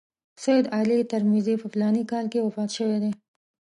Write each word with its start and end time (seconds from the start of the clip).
سید 0.43 0.65
علي 0.77 0.99
ترمذي 1.11 1.55
په 1.61 1.67
فلاني 1.73 2.03
کال 2.11 2.25
کې 2.31 2.39
وفات 2.45 2.69
شوی 2.77 2.97
دی. 3.03 3.11